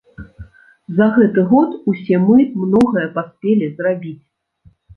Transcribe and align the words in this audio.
За 0.99 1.09
гэты 1.17 1.43
год 1.51 1.75
усе 1.93 2.15
мы 2.25 2.39
многае 2.65 3.07
паспелі 3.21 3.73
зрабіць. 3.77 4.19